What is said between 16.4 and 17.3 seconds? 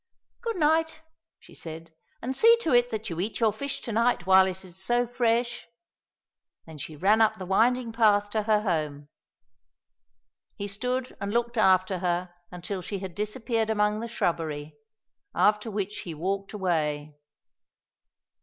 away.